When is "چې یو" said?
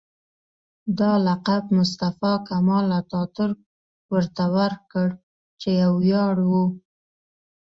5.61-5.93